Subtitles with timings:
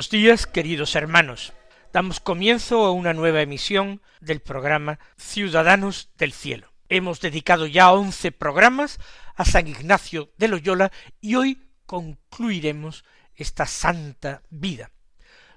[0.00, 1.52] Buenos días, queridos hermanos.
[1.92, 6.72] Damos comienzo a una nueva emisión del programa Ciudadanos del Cielo.
[6.88, 8.98] Hemos dedicado ya once programas
[9.36, 14.90] a San Ignacio de Loyola y hoy concluiremos esta santa vida.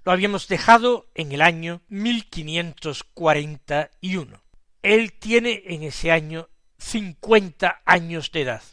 [0.04, 4.44] Lo habíamos dejado en el año 1541.
[4.82, 8.64] Él tiene en ese año cincuenta años de edad.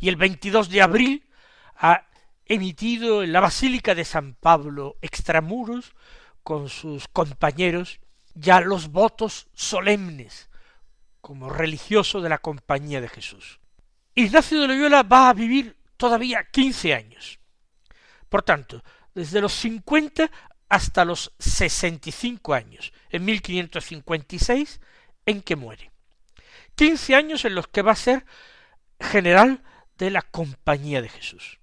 [0.00, 1.24] Y el 22 de abril
[1.76, 2.07] ha
[2.48, 5.92] emitido en la Basílica de San Pablo extramuros
[6.42, 8.00] con sus compañeros
[8.34, 10.48] ya los votos solemnes
[11.20, 13.60] como religioso de la compañía de Jesús.
[14.14, 17.38] Ignacio de Loyola va a vivir todavía quince años.
[18.28, 18.82] Por tanto,
[19.14, 20.30] desde los cincuenta
[20.70, 24.80] hasta los sesenta y cinco años, en 1556,
[25.26, 25.90] en que muere.
[26.74, 28.24] Quince años en los que va a ser
[29.00, 29.62] general
[29.98, 31.58] de la compañía de Jesús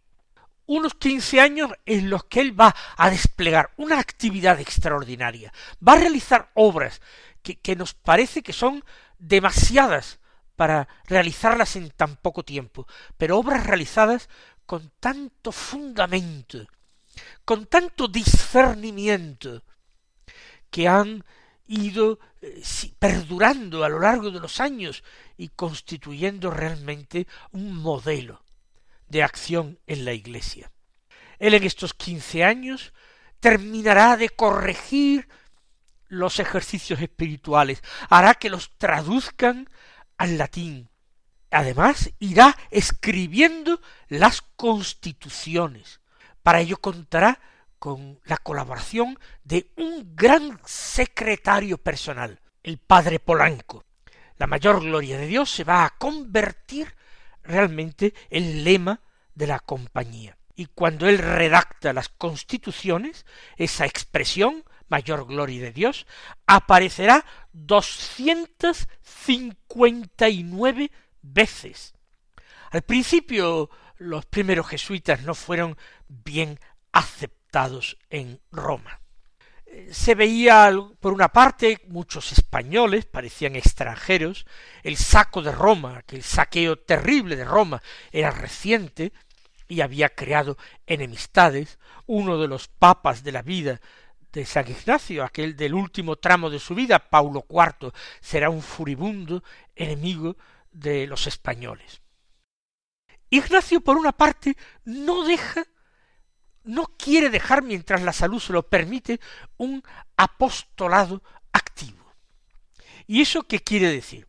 [0.68, 5.54] unos quince años en los que él va a desplegar una actividad extraordinaria,
[5.86, 7.02] va a realizar obras
[7.42, 8.84] que, que nos parece que son
[9.20, 10.20] demasiadas
[10.56, 12.88] para realizarlas en tan poco tiempo,
[13.18, 14.30] pero obras realizadas
[14.66, 16.66] con tanto fundamento,
[17.44, 19.64] con tanto discernimiento,
[20.70, 21.24] que han
[21.68, 22.62] ido eh,
[23.00, 25.04] perdurando a lo largo de los años
[25.38, 28.45] y constituyendo realmente un modelo
[29.16, 30.74] de acción en la Iglesia.
[31.40, 32.92] Él en estos quince años
[33.40, 35.30] terminará de corregir
[36.10, 39.70] los ejercicios espirituales, hará que los traduzcan
[40.18, 40.90] al latín.
[41.50, 46.02] Además, irá escribiendo las constituciones.
[46.44, 47.40] Para ello contará
[47.80, 53.86] con la colaboración de un gran secretario personal, el padre Polanco.
[54.36, 56.95] La mayor gloria de Dios se va a convertir
[57.46, 59.02] realmente el lema
[59.34, 60.38] de la compañía.
[60.56, 63.26] Y cuando él redacta las constituciones,
[63.58, 66.08] esa expresión, mayor gloria de Dios,
[66.46, 70.92] aparecerá doscientas cincuenta y nueve
[71.22, 71.94] veces.
[72.72, 76.60] Al principio los primeros jesuitas no fueron bien
[76.92, 79.02] aceptados en Roma
[79.92, 84.46] se veía por una parte muchos españoles, parecían extranjeros,
[84.84, 87.82] el saco de Roma, que el saqueo terrible de Roma
[88.12, 89.12] era reciente
[89.68, 93.82] y había creado enemistades, uno de los papas de la vida
[94.32, 99.44] de San Ignacio, aquel del último tramo de su vida, Paulo IV, será un furibundo
[99.76, 100.38] enemigo
[100.72, 102.02] de los españoles.
[103.30, 105.66] Ignacio, por una parte, no deja
[106.66, 109.20] no quiere dejar, mientras la salud se lo permite,
[109.58, 109.84] un
[110.18, 111.22] apostolado
[111.54, 112.06] activo.
[113.08, 114.28] ¿Y eso qué quiere decir?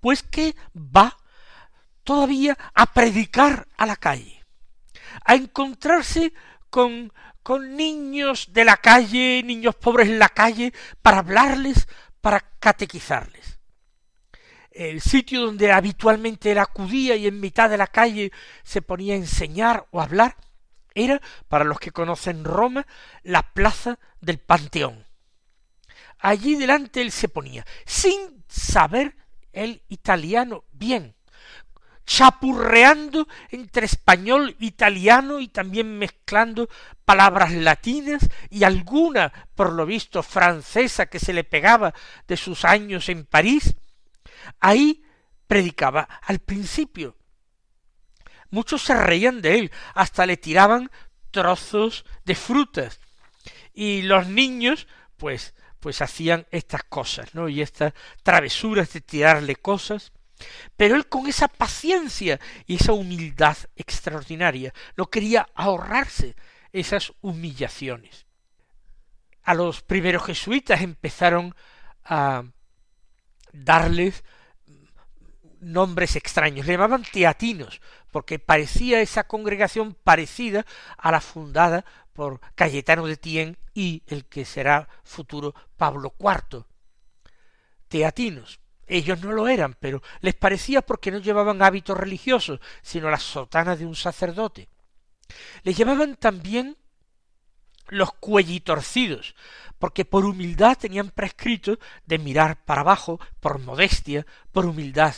[0.00, 1.16] Pues que va
[2.02, 4.44] todavía a predicar a la calle,
[5.24, 6.32] a encontrarse
[6.70, 7.12] con,
[7.42, 10.72] con niños de la calle, niños pobres en la calle,
[11.02, 11.88] para hablarles,
[12.20, 13.58] para catequizarles.
[14.70, 18.32] El sitio donde habitualmente él acudía y en mitad de la calle
[18.64, 20.36] se ponía a enseñar o hablar,
[20.94, 22.86] era, para los que conocen Roma,
[23.22, 25.06] la plaza del Panteón.
[26.18, 29.16] Allí delante él se ponía, sin saber
[29.52, 31.14] el italiano bien,
[32.06, 36.68] chapurreando entre español, italiano y también mezclando
[37.04, 41.94] palabras latinas y alguna, por lo visto, francesa que se le pegaba
[42.26, 43.76] de sus años en París,
[44.60, 45.02] ahí
[45.46, 47.16] predicaba al principio
[48.54, 50.88] Muchos se reían de él, hasta le tiraban
[51.32, 53.00] trozos de frutas.
[53.72, 54.86] Y los niños,
[55.16, 57.48] pues, pues hacían estas cosas, ¿no?
[57.48, 60.12] Y estas travesuras de tirarle cosas.
[60.76, 66.36] Pero él con esa paciencia y esa humildad extraordinaria no quería ahorrarse
[66.72, 68.24] esas humillaciones.
[69.42, 71.56] A los primeros jesuitas empezaron
[72.04, 72.44] a
[73.52, 74.22] darles
[75.64, 77.80] nombres extraños, le llamaban teatinos,
[78.14, 80.64] porque parecía esa congregación parecida
[80.96, 86.64] a la fundada por Cayetano de Tien y el que será futuro Pablo IV.
[87.88, 88.60] Teatinos.
[88.86, 93.80] ellos no lo eran, pero les parecía porque no llevaban hábitos religiosos, sino las sotanas
[93.80, 94.68] de un sacerdote.
[95.64, 96.76] Les llevaban también
[97.88, 99.34] los cuellitorcidos,
[99.80, 105.16] porque por humildad tenían prescrito de mirar para abajo, por modestia, por humildad.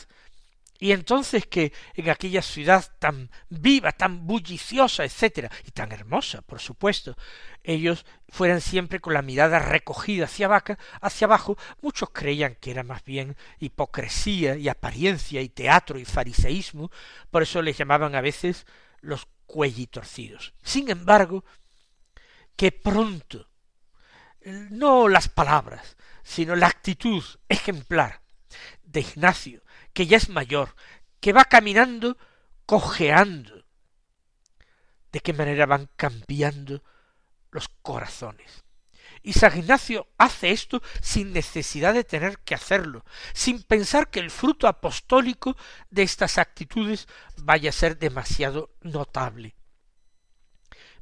[0.78, 6.60] Y entonces que en aquella ciudad tan viva, tan bulliciosa, etcétera, y tan hermosa, por
[6.60, 7.16] supuesto,
[7.62, 12.82] ellos fueran siempre con la mirada recogida hacia, vaca, hacia abajo, muchos creían que era
[12.82, 16.90] más bien hipocresía y apariencia y teatro y fariseísmo,
[17.30, 18.66] por eso les llamaban a veces
[19.00, 20.54] los cuellitorcidos.
[20.62, 21.44] Sin embargo,
[22.56, 23.48] que pronto,
[24.44, 28.25] no las palabras, sino la actitud ejemplar
[28.96, 29.62] de Ignacio,
[29.92, 30.74] que ya es mayor,
[31.20, 32.16] que va caminando
[32.64, 33.66] cojeando,
[35.12, 36.82] de qué manera van cambiando
[37.50, 38.64] los corazones.
[39.22, 43.04] Y San Ignacio hace esto sin necesidad de tener que hacerlo,
[43.34, 45.58] sin pensar que el fruto apostólico
[45.90, 47.06] de estas actitudes
[47.36, 49.54] vaya a ser demasiado notable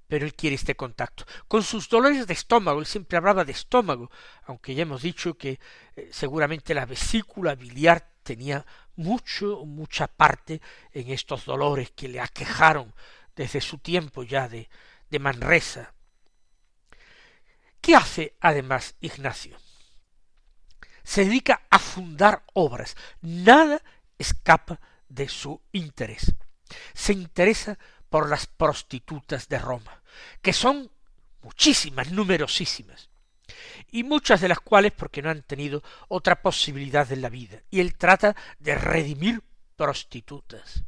[0.08, 1.24] pero él quiere este contacto.
[1.48, 4.10] Con sus dolores de estómago, él siempre hablaba de estómago,
[4.44, 5.58] aunque ya hemos dicho que
[5.96, 8.64] eh, seguramente la vesícula biliar tenía
[8.96, 10.60] mucho, mucha parte
[10.92, 12.94] en estos dolores que le aquejaron
[13.36, 14.68] desde su tiempo ya de,
[15.10, 15.94] de Manresa.
[17.80, 19.58] ¿Qué hace además Ignacio?
[21.02, 22.96] Se dedica a fundar obras.
[23.20, 23.82] Nada
[24.18, 26.34] escapa de su interés.
[26.94, 27.78] Se interesa
[28.08, 30.02] por las prostitutas de Roma,
[30.40, 30.90] que son
[31.42, 33.10] muchísimas, numerosísimas,
[33.90, 37.80] y muchas de las cuales porque no han tenido otra posibilidad en la vida, y
[37.80, 39.42] él trata de redimir
[39.76, 40.84] prostitutas.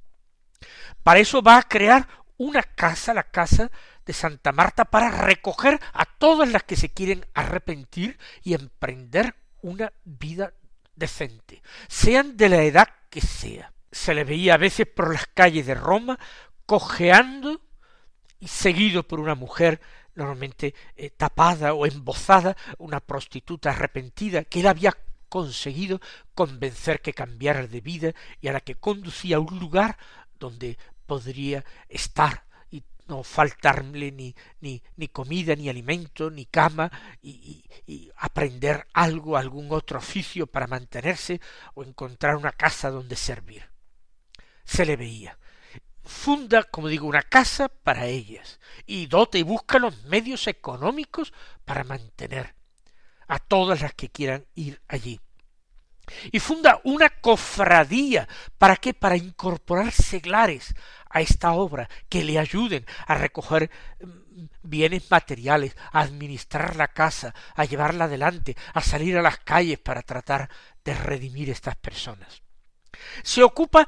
[1.02, 2.08] Para eso va a crear
[2.38, 3.70] una casa, la casa
[4.04, 9.92] de Santa Marta, para recoger a todas las que se quieren arrepentir y emprender una
[10.04, 10.52] vida
[10.94, 13.72] decente, sean de la edad que sea.
[13.90, 16.18] Se le veía a veces por las calles de Roma
[16.66, 17.60] cojeando
[18.38, 19.80] y seguido por una mujer
[20.14, 24.96] normalmente eh, tapada o embozada, una prostituta arrepentida que él había
[25.28, 26.00] conseguido
[26.34, 29.98] convencer que cambiara de vida y a la que conducía a un lugar
[30.38, 36.90] donde podría estar y no faltarle ni, ni, ni comida, ni alimento, ni cama,
[37.22, 41.40] y, y aprender algo, algún otro oficio para mantenerse
[41.74, 43.68] o encontrar una casa donde servir.
[44.64, 45.38] Se le veía
[46.06, 51.32] funda, como digo, una casa para ellas y dota y busca los medios económicos
[51.64, 52.54] para mantener
[53.28, 55.20] a todas las que quieran ir allí.
[56.30, 58.28] Y funda una cofradía.
[58.58, 58.94] ¿Para qué?
[58.94, 60.74] Para incorporar seglares
[61.10, 63.70] a esta obra que le ayuden a recoger
[64.00, 69.78] mm, bienes materiales, a administrar la casa, a llevarla adelante, a salir a las calles
[69.78, 70.48] para tratar
[70.84, 72.42] de redimir estas personas.
[73.22, 73.86] Se ocupa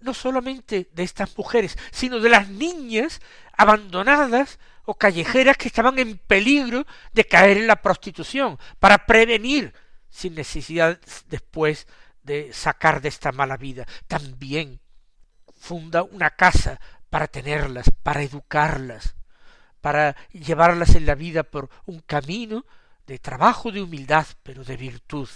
[0.00, 3.20] no solamente de estas mujeres, sino de las niñas
[3.56, 9.74] abandonadas o callejeras que estaban en peligro de caer en la prostitución, para prevenir,
[10.08, 11.86] sin necesidad después
[12.22, 13.86] de sacar de esta mala vida.
[14.08, 14.80] También
[15.56, 16.80] funda una casa
[17.10, 19.14] para tenerlas, para educarlas,
[19.80, 22.64] para llevarlas en la vida por un camino
[23.06, 25.28] de trabajo, de humildad, pero de virtud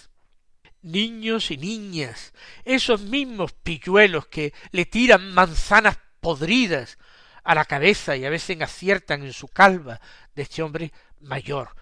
[0.84, 2.32] niños y niñas,
[2.64, 6.98] esos mismos pilluelos que le tiran manzanas podridas
[7.42, 10.00] a la cabeza y a veces aciertan en su calva
[10.34, 11.74] de este hombre mayor.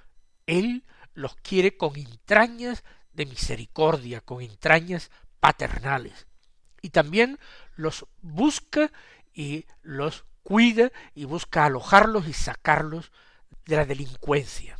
[0.46, 6.26] Él los quiere con entrañas de misericordia, con entrañas paternales.
[6.80, 7.38] Y también
[7.76, 8.90] los busca
[9.32, 13.12] y los cuida y busca alojarlos y sacarlos
[13.66, 14.78] de la delincuencia.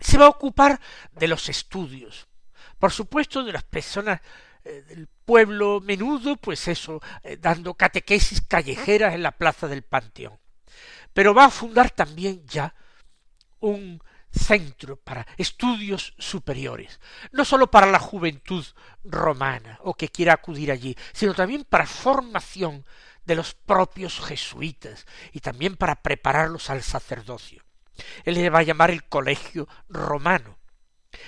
[0.00, 0.80] Se va a ocupar
[1.12, 2.28] de los estudios,
[2.78, 4.20] por supuesto, de las personas
[4.64, 10.38] eh, del pueblo menudo, pues eso, eh, dando catequesis callejeras en la plaza del Panteón.
[11.12, 12.74] Pero va a fundar también ya
[13.60, 17.00] un centro para estudios superiores,
[17.32, 18.64] no sólo para la juventud
[19.04, 22.84] romana o que quiera acudir allí, sino también para formación
[23.24, 27.64] de los propios jesuitas y también para prepararlos al sacerdocio.
[28.24, 30.55] Él le va a llamar el colegio romano,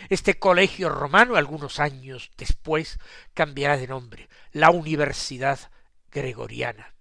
[0.09, 2.99] este colegio romano, algunos años después,
[3.35, 5.59] cambiará de nombre, la Universidad
[6.11, 6.95] Gregoriana.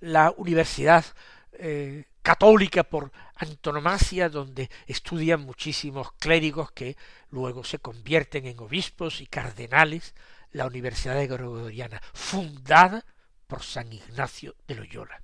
[0.00, 1.04] La Universidad
[1.52, 6.96] eh, católica por antonomasia, donde estudian muchísimos clérigos que
[7.30, 10.14] luego se convierten en obispos y cardenales,
[10.52, 13.04] la Universidad Gregoriana, fundada
[13.46, 15.22] por San Ignacio de Loyola.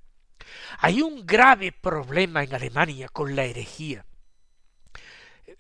[0.79, 4.05] Hay un grave problema en Alemania con la herejía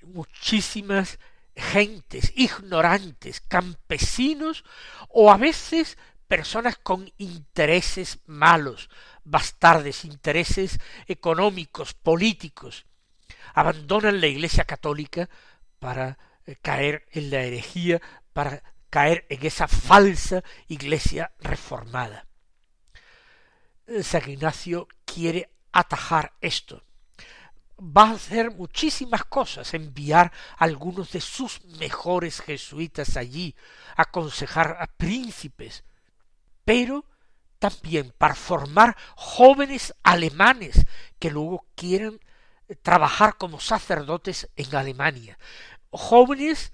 [0.06, 1.18] muchísimas
[1.54, 4.64] gentes ignorantes, campesinos
[5.08, 5.96] o a veces
[6.28, 8.90] personas con intereses malos,
[9.24, 12.86] bastardes, intereses económicos, políticos,
[13.54, 15.28] abandonan la Iglesia católica
[15.78, 18.00] para eh, caer en la herejía,
[18.32, 22.26] para caer en esa falsa Iglesia reformada.
[24.02, 26.82] San Ignacio quiere atajar esto.
[27.78, 33.54] Va a hacer muchísimas cosas, enviar a algunos de sus mejores jesuitas allí,
[33.96, 35.84] aconsejar a príncipes,
[36.64, 37.04] pero
[37.58, 40.86] también para formar jóvenes alemanes
[41.18, 42.18] que luego quieran
[42.82, 45.38] trabajar como sacerdotes en Alemania.
[45.90, 46.72] Jóvenes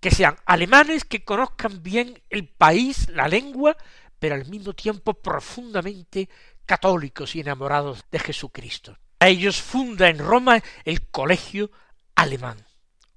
[0.00, 3.76] que sean alemanes, que conozcan bien el país, la lengua,
[4.18, 6.28] pero al mismo tiempo profundamente
[6.66, 8.96] católicos y enamorados de Jesucristo.
[9.20, 11.72] A ellos funda en Roma el Colegio
[12.14, 12.64] Alemán,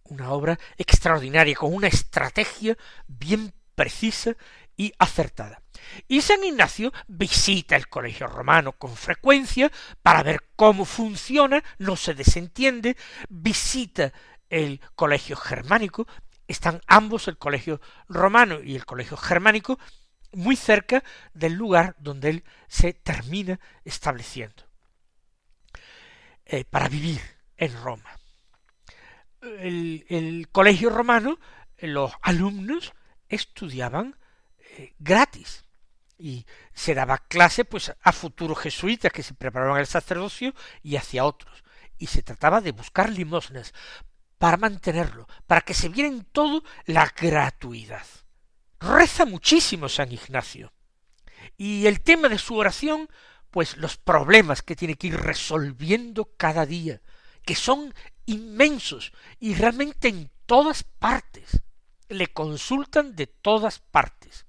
[0.04, 2.76] una obra extraordinaria, con una estrategia
[3.08, 4.36] bien precisa
[4.76, 5.62] y acertada.
[6.08, 12.16] Y San Ignacio visita el colegio romano con frecuencia para ver cómo funciona, no se
[12.16, 12.98] desentiende,
[13.30, 14.12] visita
[14.50, 16.08] el colegio germánico,
[16.48, 17.80] están ambos el colegio
[18.10, 19.78] romano y el colegio germánico
[20.34, 21.04] muy cerca
[21.36, 24.71] del lugar donde él se termina estableciendo
[26.46, 27.22] eh, para vivir
[27.58, 28.18] en Roma.
[29.42, 31.40] El, el colegio romano,
[31.80, 32.94] los alumnos
[33.28, 34.18] estudiaban
[34.78, 35.66] eh, gratis
[36.18, 41.26] y se daba clase pues a futuros jesuitas que se preparaban al sacerdocio y hacia
[41.26, 41.64] otros
[41.98, 43.74] y se trataba de buscar limosnas
[44.40, 48.06] para mantenerlo, para que se viera en todo la gratuidad.
[48.80, 50.74] Reza muchísimo San Ignacio.
[51.58, 53.08] Y el tema de su oración,
[53.52, 57.02] pues los problemas que tiene que ir resolviendo cada día,
[57.46, 57.94] que son
[58.26, 61.62] inmensos y realmente en todas partes.
[62.08, 64.46] Le consultan de todas partes.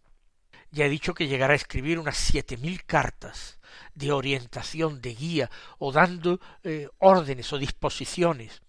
[0.70, 3.60] Ya he dicho que llegará a escribir unas siete mil cartas
[3.94, 8.62] de orientación, de guía, o dando eh, órdenes o disposiciones.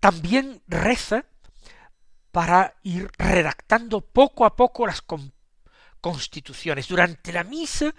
[0.00, 1.26] También reza
[2.32, 5.02] para ir redactando poco a poco las
[6.00, 6.88] constituciones.
[6.88, 7.94] Durante la misa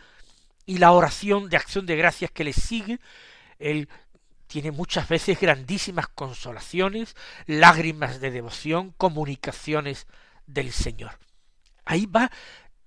[0.70, 3.00] y la oración de acción de gracias que le sigue,
[3.58, 3.90] él
[4.46, 7.16] tiene muchas veces grandísimas consolaciones,
[7.48, 10.06] lágrimas de devoción, comunicaciones
[10.46, 11.18] del Señor.
[11.86, 12.30] Ahí va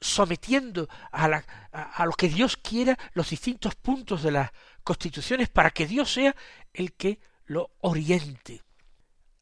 [0.01, 4.53] sometiendo a, a, lo que Dios quiera los distintos puntos de las
[4.85, 6.37] constituciones para que Dios sea
[6.73, 8.63] el que lo oriente.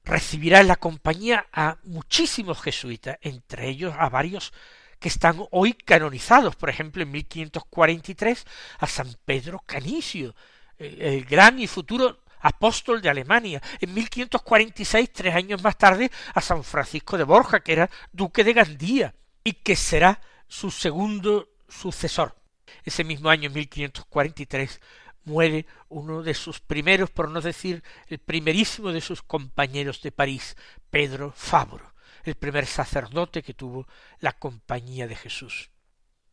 [0.03, 4.55] Recibirá en la compañía a muchísimos jesuitas, entre ellos a varios
[5.00, 8.47] que están hoy canonizados, por ejemplo en 1543
[8.78, 10.35] a San Pedro Canicio,
[10.78, 16.62] el, gran y futuro apóstol de Alemania, en 1546, tres años más tarde, a San
[16.62, 22.37] Francisco de Borja, que era duque de Gandía, y que será su segundo sucesor.
[22.85, 24.80] Ese mismo año, 1543,
[25.25, 30.57] muere uno de sus primeros, por no decir el primerísimo de sus compañeros de París,
[30.90, 31.90] Pedro Fabro,
[32.25, 33.87] el primer sacerdote que tuvo
[34.19, 35.71] la compañía de Jesús.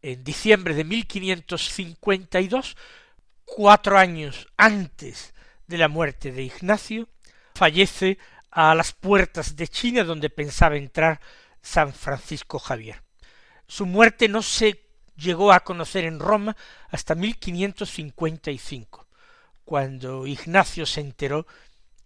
[0.02, 2.78] En diciembre de 1552,
[3.46, 5.34] cuatro años antes
[5.66, 7.10] de la muerte de Ignacio,
[7.56, 8.18] fallece
[8.52, 11.20] a las puertas de China donde pensaba entrar
[11.62, 13.04] San Francisco Javier.
[13.68, 16.56] Su muerte no se llegó a conocer en Roma
[16.90, 19.08] hasta 1555.
[19.66, 21.46] Cuando Ignacio se enteró,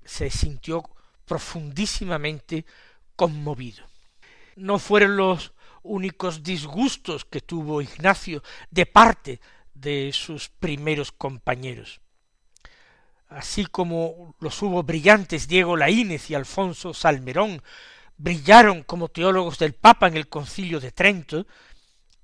[0.04, 0.84] se sintió
[1.26, 2.66] profundísimamente
[3.22, 3.86] conmovido.
[4.56, 9.40] No fueron los únicos disgustos que tuvo Ignacio de parte
[9.76, 12.02] de sus primeros compañeros.
[13.28, 17.62] Así como los hubo brillantes Diego Laínez y Alfonso Salmerón,
[18.18, 21.46] brillaron como teólogos del Papa en el concilio de Trento,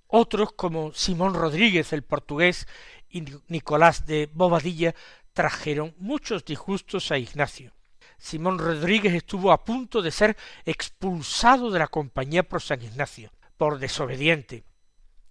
[0.08, 2.68] otros como Simón Rodríguez el portugués
[3.08, 4.96] y Nicolás de Bobadilla
[5.34, 7.77] trajeron muchos disgustos a Ignacio.
[8.18, 13.80] Simón Rodríguez estuvo a punto de ser expulsado de la compañía por San Ignacio, por
[13.80, 14.64] desobediente.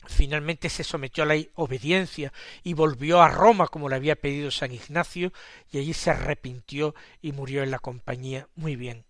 [0.07, 4.73] Finalmente se sometió a la obediencia y volvió a Roma como le había pedido San
[4.73, 5.33] Ignacio,
[5.71, 9.05] y allí se arrepintió y murió en la compañía muy bien.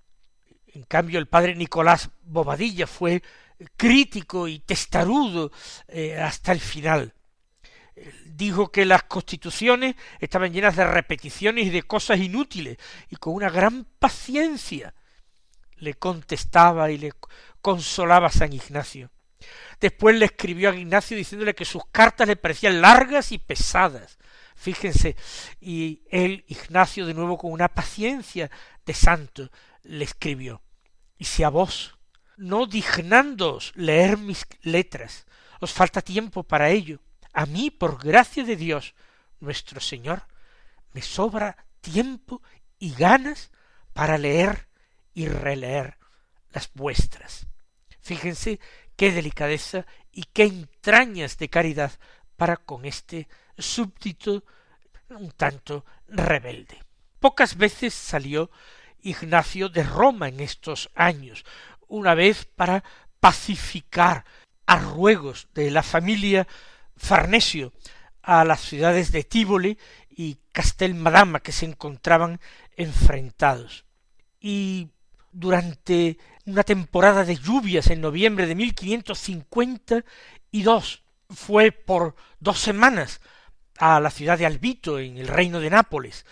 [0.68, 3.22] En cambio, el padre Nicolás Bobadilla fue
[3.76, 5.50] crítico y testarudo
[5.88, 7.14] eh, hasta el final.
[8.26, 12.76] Dijo que las constituciones estaban llenas de repeticiones y de cosas inútiles,
[13.08, 14.94] y con una gran paciencia
[15.76, 17.12] le contestaba y le
[17.60, 19.10] consolaba San Ignacio.
[19.80, 24.18] Después le escribió a Ignacio diciéndole que sus cartas le parecían largas y pesadas.
[24.54, 25.16] Fíjense,
[25.60, 28.50] y él, Ignacio, de nuevo con una paciencia
[28.84, 29.50] de santo,
[29.82, 30.62] le escribió
[31.18, 31.98] Y si a vos,
[32.36, 35.26] no dignándoos leer mis letras,
[35.60, 37.00] os falta tiempo para ello,
[37.36, 38.94] a mí, por gracia de Dios,
[39.40, 40.22] nuestro Señor,
[40.94, 42.40] me sobra tiempo
[42.78, 43.50] y ganas
[43.92, 44.68] para leer
[45.12, 45.98] y releer
[46.50, 47.46] las vuestras.
[48.00, 48.58] Fíjense
[48.96, 51.92] qué delicadeza y qué entrañas de caridad
[52.36, 53.28] para con este
[53.58, 54.42] súbdito
[55.10, 56.82] un tanto rebelde.
[57.20, 58.50] Pocas veces salió
[59.02, 61.44] Ignacio de Roma en estos años,
[61.86, 62.82] una vez para
[63.20, 64.24] pacificar
[64.64, 66.48] a ruegos de la familia
[66.96, 67.72] Farnesio
[68.22, 69.78] a las ciudades de Tívoli
[70.10, 72.40] y Castelmadama que se encontraban
[72.76, 73.84] enfrentados.
[74.40, 74.88] Y
[75.32, 80.04] durante una temporada de lluvias en noviembre de mil quinientos cincuenta
[80.50, 83.20] y dos fue por dos semanas
[83.78, 86.24] a la ciudad de Albito, en el reino de Nápoles,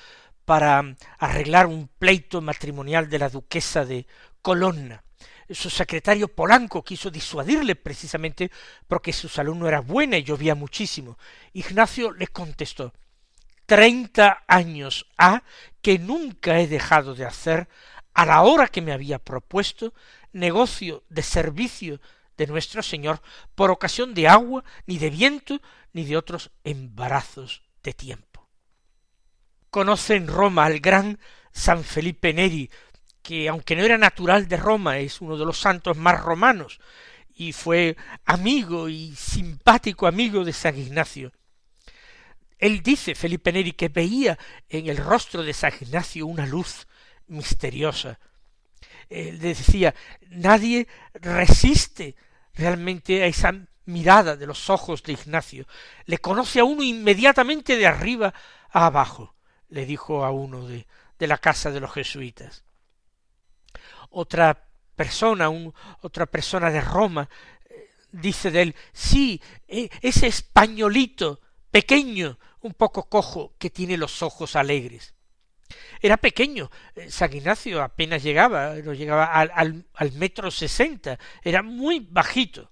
[0.44, 4.06] para arreglar un pleito matrimonial de la duquesa de
[4.40, 5.04] Colonna.
[5.50, 8.50] Su secretario Polanco quiso disuadirle precisamente
[8.86, 11.18] porque su salud no era buena y llovía muchísimo.
[11.52, 12.92] Ignacio le contestó
[13.66, 15.42] treinta años ha
[15.80, 17.68] que nunca he dejado de hacer
[18.12, 19.94] a la hora que me había propuesto
[20.32, 22.00] negocio de servicio
[22.36, 23.22] de nuestro Señor
[23.54, 25.60] por ocasión de agua, ni de viento,
[25.92, 28.48] ni de otros embarazos de tiempo.
[29.70, 31.18] Conoce en Roma al gran
[31.52, 32.70] San Felipe Neri,
[33.24, 36.78] que aunque no era natural de Roma, es uno de los santos más romanos,
[37.34, 41.32] y fue amigo y simpático amigo de San Ignacio.
[42.58, 44.38] Él dice, Felipe Neri, que veía
[44.68, 46.86] en el rostro de San Ignacio una luz
[47.26, 48.20] misteriosa.
[49.08, 49.94] Él decía,
[50.28, 52.16] nadie resiste
[52.52, 53.54] realmente a esa
[53.86, 55.66] mirada de los ojos de Ignacio.
[56.04, 58.34] Le conoce a uno inmediatamente de arriba
[58.70, 59.34] a abajo,
[59.70, 60.86] le dijo a uno de,
[61.18, 62.64] de la casa de los jesuitas.
[64.14, 67.28] Otra persona, un, otra persona de Roma,
[67.68, 74.22] eh, dice de él, sí, e, ese españolito pequeño, un poco cojo, que tiene los
[74.22, 75.14] ojos alegres.
[76.00, 81.62] Era pequeño, eh, San Ignacio apenas llegaba, no llegaba al, al, al metro sesenta, era
[81.62, 82.70] muy bajito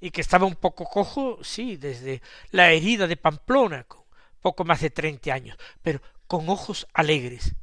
[0.00, 4.04] y que estaba un poco cojo, sí, desde la herida de Pamplona, con
[4.40, 7.54] poco más de treinta años, pero con ojos alegres.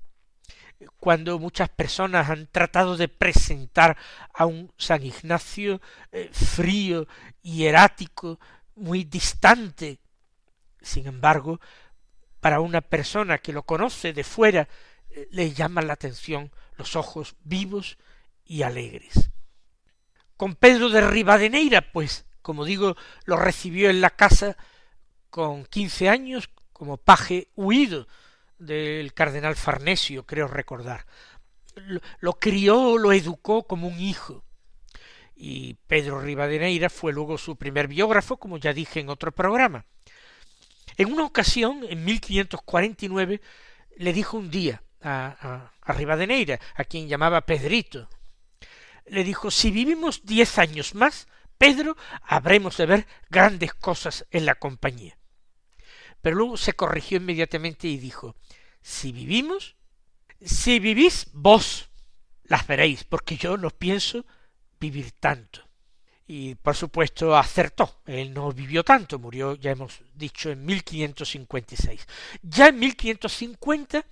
[1.00, 3.98] Cuando muchas personas han tratado de presentar
[4.34, 7.08] a un San Ignacio eh, frío,
[7.42, 8.40] hierático,
[8.76, 10.00] muy distante,
[10.82, 11.60] sin embargo,
[12.40, 14.68] para una persona que lo conoce de fuera,
[15.10, 17.98] eh, le llaman la atención los ojos vivos
[18.46, 19.30] y alegres.
[20.38, 24.58] Con Pedro de Rivadeneira, pues como digo, lo recibió en la casa
[25.30, 28.08] con quince años como paje huido
[28.62, 31.06] del cardenal Farnesio, creo recordar.
[32.20, 34.44] Lo, crió, lo educó como un hijo.
[35.36, 39.86] Y Pedro Rivadeneira fue luego su primer biógrafo, como ya dije en otro programa.
[40.98, 43.42] En una ocasión, en 1549,
[43.98, 48.08] le dijo un día a, a, a Rivadeneira, a quien llamaba Pedrito,
[49.08, 54.56] le dijo, si vivimos diez años más, Pedro, habremos de ver grandes cosas en la
[54.56, 55.18] compañía.
[56.22, 58.36] Pero luego se corrigió inmediatamente y dijo,
[58.82, 59.76] si vivimos,
[60.44, 61.90] si vivís vos,
[62.46, 64.26] las veréis, porque yo no pienso
[64.80, 65.62] vivir tanto.
[66.28, 72.08] Y por supuesto acertó, él no vivió tanto, murió, ya hemos dicho, en 1556.
[72.42, 74.06] Ya en 1550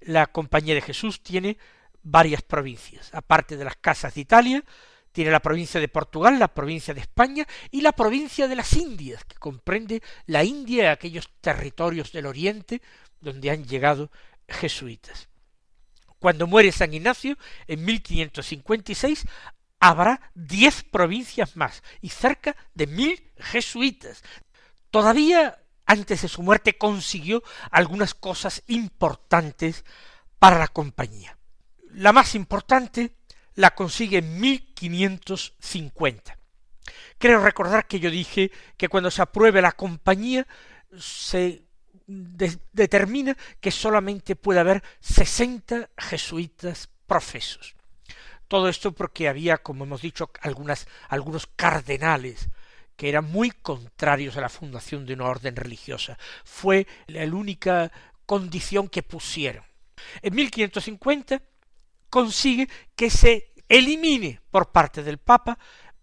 [0.00, 1.56] la Compañía de Jesús tiene
[2.02, 4.64] varias provincias, aparte de las casas de Italia,
[5.12, 9.24] tiene la provincia de Portugal, la provincia de España y la provincia de las Indias,
[9.24, 12.80] que comprende la India y aquellos territorios del Oriente
[13.20, 14.10] donde han llegado
[14.48, 15.28] jesuitas.
[16.18, 19.24] Cuando muere San Ignacio, en 1556,
[19.80, 24.22] habrá diez provincias más y cerca de mil jesuitas.
[24.90, 29.84] Todavía antes de su muerte consiguió algunas cosas importantes
[30.38, 31.38] para la compañía.
[31.90, 33.14] La más importante
[33.54, 36.38] la consigue en 1550.
[37.18, 40.46] Creo recordar que yo dije que cuando se apruebe la compañía
[40.96, 41.67] se
[42.08, 47.76] de determina que solamente puede haber sesenta jesuitas profesos.
[48.48, 52.48] Todo esto porque había, como hemos dicho, algunas, algunos cardenales
[52.96, 56.18] que eran muy contrarios a la fundación de una orden religiosa.
[56.44, 57.92] Fue la única
[58.24, 59.64] condición que pusieron.
[60.22, 61.42] En 1550
[62.08, 65.58] consigue que se elimine por parte del Papa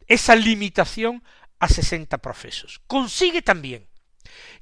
[0.06, 1.24] esa limitación
[1.60, 2.80] a sesenta profesos.
[2.86, 3.88] Consigue también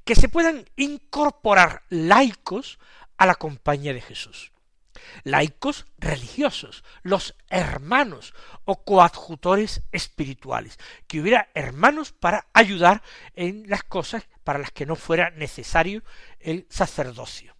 [0.04, 2.80] que se puedan incorporar laicos
[3.18, 4.52] a la compañía de Jesús.
[5.24, 8.34] laicos religiosos, los hermanos
[8.66, 13.02] o coadjutores espirituales, que hubiera hermanos para ayudar
[13.36, 16.04] en las cosas para las que no fuera necesario
[16.40, 17.56] el sacerdocio.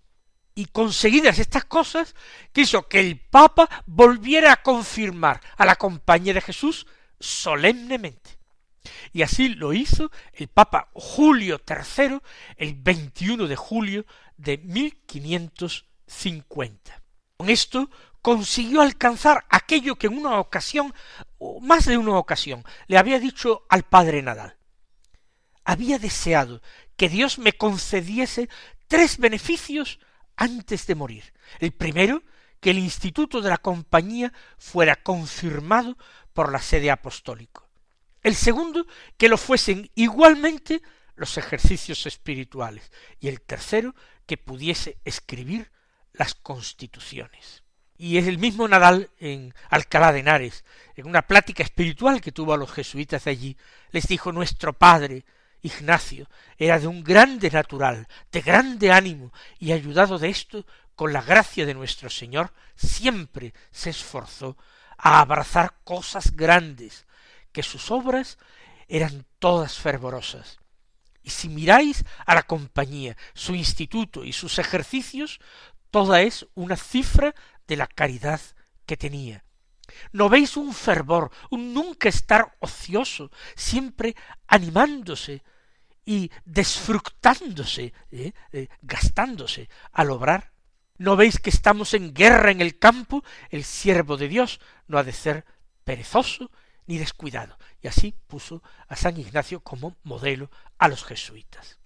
[0.56, 2.16] Y conseguidas estas cosas,
[2.52, 6.86] quiso que el Papa volviera a confirmar a la compañía de Jesús
[7.20, 8.38] solemnemente.
[9.12, 12.20] Y así lo hizo el Papa Julio III
[12.58, 14.06] el 21 de julio
[14.38, 17.02] de 1550.
[17.38, 17.90] Con esto
[18.22, 20.94] consiguió alcanzar aquello que en una ocasión,
[21.38, 24.56] o más de una ocasión, le había dicho al padre Nadal.
[25.66, 26.62] Había deseado
[26.96, 28.50] que Dios me concediese
[28.88, 30.00] tres beneficios
[30.36, 31.34] antes de morir.
[31.60, 32.24] El primero,
[32.60, 35.98] que el instituto de la compañía fuera confirmado
[36.32, 37.63] por la sede apostólica.
[38.24, 40.82] El segundo, que lo fuesen igualmente
[41.16, 42.92] los ejercicios espirituales.
[43.20, 43.94] Y el tercero,
[44.26, 45.72] que pudiese escribir
[46.14, 47.64] las constituciones.
[47.98, 50.64] Y es el mismo Nadal en Alcalá de Henares,
[50.96, 53.58] en una plática espiritual que tuvo a los jesuitas de allí,
[53.92, 55.26] les dijo nuestro padre,
[55.62, 61.22] Ignacio, era de un grande natural, de grande ánimo, y ayudado de esto, con la
[61.22, 64.58] gracia de nuestro Señor, siempre se esforzó
[64.98, 67.06] a abrazar cosas grandes,
[67.54, 68.38] que sus obras
[68.90, 70.60] eran todas fervorosas.
[71.22, 75.40] Y si miráis a la compañía, su instituto y sus ejercicios,
[75.90, 77.34] toda es una cifra
[77.66, 78.42] de la caridad
[78.86, 79.46] que tenía.
[80.12, 84.16] ¿No veis un fervor, un nunca estar ocioso, siempre
[84.48, 85.44] animándose
[86.06, 90.52] y desfructándose, eh, eh, gastándose al obrar?
[90.98, 93.24] ¿No veis que estamos en guerra en el campo?
[93.50, 95.46] El siervo de Dios no ha de ser
[95.84, 96.52] perezoso
[96.88, 97.58] ni descuidado.
[97.82, 101.80] Y así puso a San Ignacio como modelo a los jesuitas.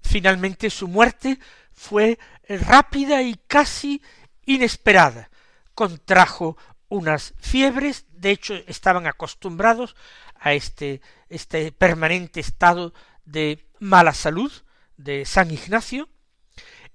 [0.00, 1.38] Finalmente su muerte
[1.72, 4.02] fue rápida y casi
[4.44, 5.30] inesperada.
[5.74, 6.56] Contrajo
[6.88, 9.96] unas fiebres, de hecho estaban acostumbrados
[10.38, 12.92] a este, este permanente estado
[13.24, 14.52] de mala salud
[14.96, 16.08] de San Ignacio.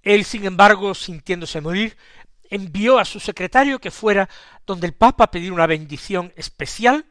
[0.04, 1.98] Él, sin embargo, sintiéndose morir,
[2.50, 4.30] envió a su secretario que fuera
[4.66, 7.06] donde el Papa a pedir una bendición especial,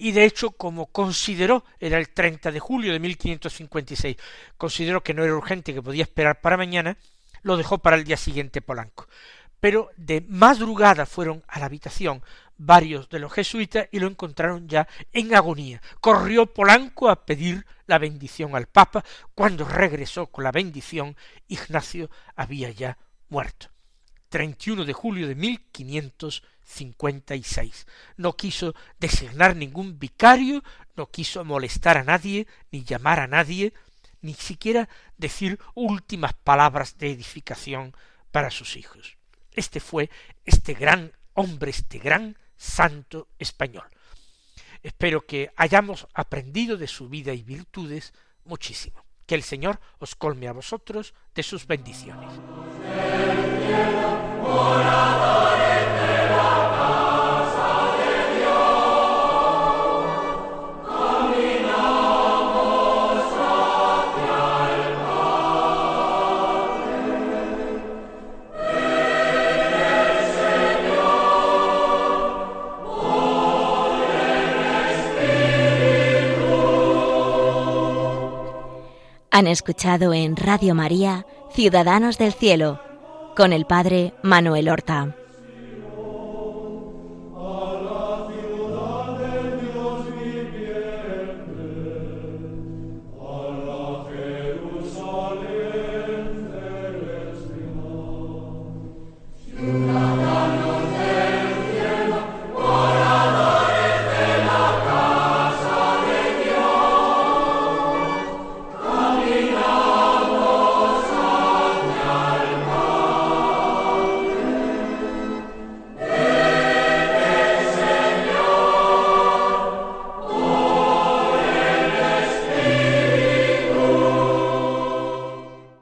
[0.00, 4.16] y de hecho, como consideró, era el 30 de julio de 1556,
[4.56, 6.96] consideró que no era urgente, que podía esperar para mañana,
[7.42, 9.06] lo dejó para el día siguiente Polanco.
[9.60, 12.22] Pero de madrugada fueron a la habitación
[12.56, 15.82] varios de los jesuitas y lo encontraron ya en agonía.
[16.00, 19.04] Corrió Polanco a pedir la bendición al Papa.
[19.34, 21.16] Cuando regresó con la bendición,
[21.48, 22.96] Ignacio había ya
[23.28, 23.68] muerto.
[24.30, 27.86] 31 de julio de 1556.
[28.16, 30.64] No quiso designar ningún vicario,
[30.96, 33.74] no quiso molestar a nadie, ni llamar a nadie,
[34.22, 34.88] ni siquiera
[35.18, 37.94] decir últimas palabras de edificación
[38.30, 39.16] para sus hijos.
[39.52, 40.10] Este fue
[40.44, 43.88] este gran hombre, este gran santo español.
[44.82, 48.12] Espero que hayamos aprendido de su vida y virtudes
[48.44, 49.04] muchísimo.
[49.26, 52.30] Que el Señor os colme a vosotros de sus bendiciones.
[79.40, 82.89] Han escuchado en Radio María Ciudadanos del Cielo
[83.36, 85.19] con el Padre Manuel Horta.